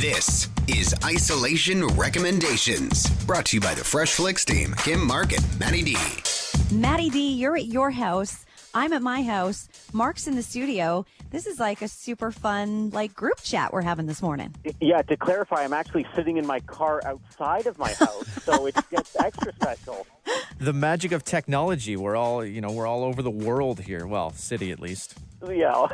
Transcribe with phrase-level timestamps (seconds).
[0.00, 5.58] This is Isolation Recommendations, brought to you by the Fresh Flicks team, Kim Mark and
[5.58, 5.96] Matty D.
[6.70, 8.46] Matty D, you're at your house.
[8.72, 9.68] I'm at my house.
[9.92, 11.04] Mark's in the studio.
[11.30, 14.54] This is like a super fun like group chat we're having this morning.
[14.80, 18.76] Yeah, to clarify, I'm actually sitting in my car outside of my house, so it
[18.90, 20.06] gets extra special.
[20.60, 21.96] The magic of technology.
[21.96, 24.06] We're all, you know, we're all over the world here.
[24.06, 25.14] Well, city at least.
[25.46, 25.86] Yeah.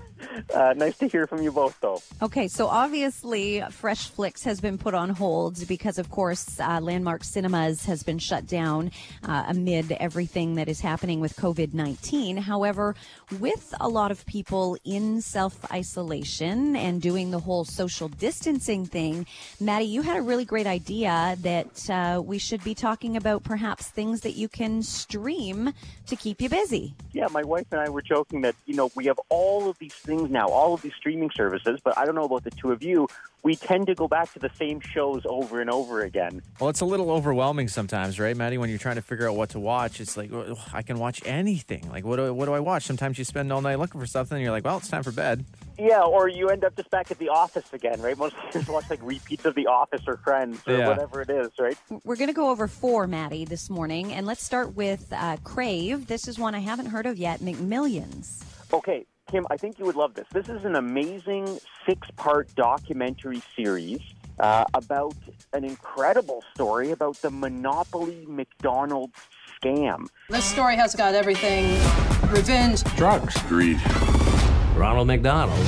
[0.54, 2.02] uh, nice to hear from you both, though.
[2.20, 7.22] Okay, so obviously Fresh Flicks has been put on hold because, of course, uh, Landmark
[7.22, 8.90] Cinemas has been shut down
[9.22, 12.38] uh, amid everything that is happening with COVID 19.
[12.38, 12.96] However,
[13.38, 19.26] with a lot of people in self isolation and doing the whole social distancing thing,
[19.60, 23.77] Matty, you had a really great idea that uh, we should be talking about perhaps
[23.82, 25.72] things that you can stream
[26.06, 26.94] to keep you busy.
[27.12, 29.94] Yeah, my wife and I were joking that, you know, we have all of these
[29.94, 32.82] things now, all of these streaming services, but I don't know about the two of
[32.82, 33.08] you.
[33.44, 36.42] We tend to go back to the same shows over and over again.
[36.60, 38.58] Well, it's a little overwhelming sometimes, right, Matty?
[38.58, 41.22] When you're trying to figure out what to watch, it's like "Oh, I can watch
[41.24, 41.88] anything.
[41.88, 42.82] Like, what do what do I watch?
[42.82, 45.12] Sometimes you spend all night looking for something, and you're like, well, it's time for
[45.12, 45.44] bed.
[45.78, 48.18] Yeah, or you end up just back at the office again, right?
[48.18, 50.88] Most people watch like repeats of The Office or Friends or Yeah.
[50.88, 51.76] whatever it is, right?
[52.04, 54.12] We're going to go over four, Matty, this morning.
[54.12, 56.08] And let's start with uh, Crave.
[56.08, 58.42] This is one I haven't heard of yet McMillions.
[58.72, 60.26] Okay, Kim, I think you would love this.
[60.32, 64.00] This is an amazing six part documentary series
[64.40, 65.14] uh, about
[65.52, 69.14] an incredible story about the Monopoly McDonald's
[69.62, 70.06] scam.
[70.28, 71.64] This story has got everything
[72.32, 73.80] revenge, drugs, greed.
[74.78, 75.58] Ronald McDonald.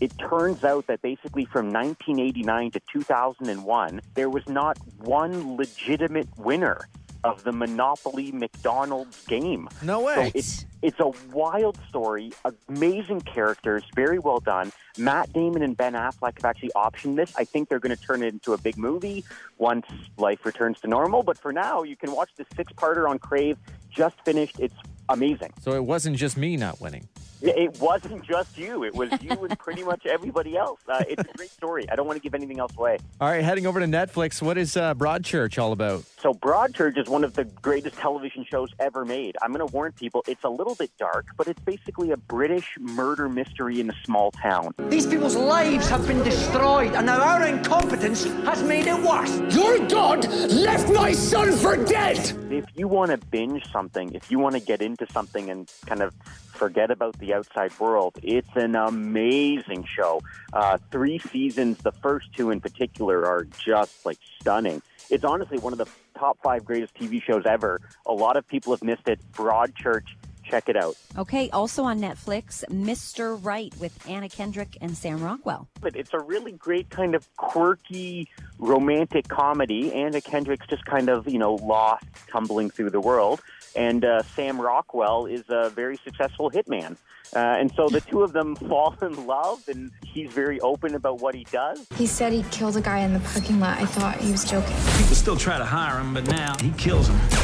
[0.00, 6.88] It turns out that basically from 1989 to 2001, there was not one legitimate winner
[7.24, 9.68] of the Monopoly McDonald's game.
[9.82, 10.32] No So way.
[10.34, 12.30] it's it's a wild story,
[12.68, 14.70] amazing characters, very well done.
[14.98, 17.32] Matt Damon and Ben Affleck have actually optioned this.
[17.36, 19.24] I think they're going to turn it into a big movie
[19.56, 19.86] once
[20.18, 21.22] life returns to normal.
[21.22, 23.56] But for now, you can watch the six-parter on Crave.
[23.90, 24.60] Just finished.
[24.60, 24.74] It's
[25.08, 25.54] amazing.
[25.60, 27.08] so it wasn't just me not winning.
[27.64, 30.80] It wasn't just you; it was you and pretty much everybody else.
[30.88, 31.88] Uh, it's a great story.
[31.90, 32.98] I don't want to give anything else away.
[33.20, 34.40] All right, heading over to Netflix.
[34.40, 36.04] What is uh, Broadchurch all about?
[36.20, 39.36] So Broadchurch is one of the greatest television shows ever made.
[39.42, 42.66] I'm going to warn people, it's a little bit dark, but it's basically a British
[42.80, 44.72] murder mystery in a small town.
[44.88, 49.38] These people's lives have been destroyed, and now our incompetence has made it worse.
[49.54, 52.18] Your God left my son for dead!
[52.50, 56.00] If you want to binge something, if you want to get into something and kind
[56.02, 56.14] of
[56.54, 60.22] forget about the outside world, it's an amazing show.
[60.52, 64.80] Uh, three seasons, the first two in particular, are just like stunning.
[65.10, 65.88] It's honestly one of the
[66.18, 67.80] top five greatest TV shows ever.
[68.06, 69.20] A lot of people have missed it.
[69.32, 70.08] Broadchurch,
[70.54, 70.96] check it out.
[71.18, 73.38] Okay, also on Netflix, Mr.
[73.42, 75.68] Right with Anna Kendrick and Sam Rockwell.
[75.80, 78.28] But it's a really great kind of quirky
[78.58, 79.92] romantic comedy.
[79.92, 83.40] Anna Kendrick's just kind of, you know, lost, tumbling through the world.
[83.74, 86.96] And uh, Sam Rockwell is a very successful hitman.
[87.34, 91.20] Uh, and so the two of them fall in love, and he's very open about
[91.20, 91.84] what he does.
[91.96, 93.78] He said he killed a guy in the parking lot.
[93.78, 94.76] I thought he was joking.
[94.98, 97.43] People still try to hire him, but now he kills them.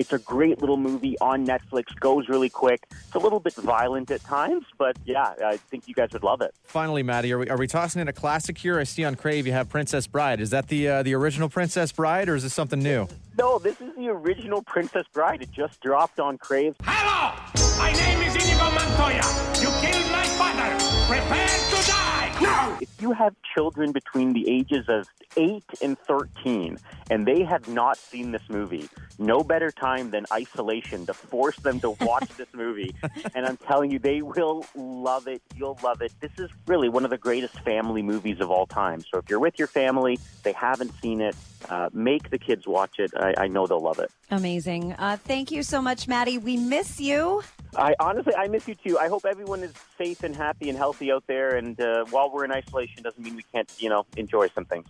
[0.00, 2.86] It's a great little movie on Netflix, goes really quick.
[2.90, 6.40] It's a little bit violent at times, but yeah, I think you guys would love
[6.40, 6.54] it.
[6.64, 8.78] Finally, Matty, are we, are we tossing in a classic here?
[8.78, 10.40] I see on Crave you have Princess Bride.
[10.40, 13.08] Is that the uh, the original Princess Bride, or is this something new?
[13.36, 15.42] No, this is the original Princess Bride.
[15.42, 16.76] It just dropped on Crave.
[16.82, 17.34] Hello!
[17.76, 19.20] My name is Inigo Montoya.
[19.60, 21.12] You killed my father.
[21.12, 22.09] Prepare to die!
[22.42, 25.06] If you have children between the ages of
[25.36, 26.78] 8 and 13
[27.10, 31.80] and they have not seen this movie, no better time than isolation to force them
[31.80, 32.94] to watch this movie.
[33.34, 35.40] And I'm telling you, they will love it.
[35.54, 36.12] You'll love it.
[36.20, 39.02] This is really one of the greatest family movies of all time.
[39.02, 41.36] So if you're with your family, they haven't seen it,
[41.68, 43.12] uh, make the kids watch it.
[43.16, 44.10] I, I know they'll love it.
[44.30, 44.94] Amazing.
[44.94, 46.38] Uh, thank you so much, Matty.
[46.38, 47.42] We miss you.
[47.76, 48.98] I honestly, I miss you too.
[48.98, 51.56] I hope everyone is safe and happy and healthy out there.
[51.56, 54.86] And uh, while we're in isolation, doesn't mean we can't, you know, enjoy some things.